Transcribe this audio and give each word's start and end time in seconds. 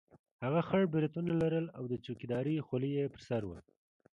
هغه 0.43 0.61
خړ 0.67 0.81
برېتونه 0.93 1.31
لرل 1.41 1.65
او 1.77 1.83
د 1.91 1.93
چوکیدارۍ 2.05 2.55
خولۍ 2.67 2.91
یې 2.99 3.05
پر 3.13 3.21
سر 3.27 3.41
وه. 3.49 3.59